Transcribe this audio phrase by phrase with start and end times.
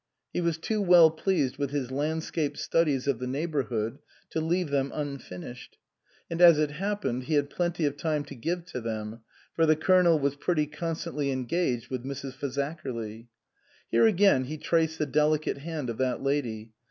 [0.33, 3.99] He was too well pleased with his landscape studies of the neighbourhood
[4.31, 5.77] to leave them unfinished;
[6.27, 9.19] and as it happened, he had plenty of time to give to them,
[9.53, 12.33] for the Colonel was pretty constantly engaged with Mrs.
[12.33, 13.27] Faza kerly.
[13.91, 16.71] (Here again he traced the delicate hand of that lady.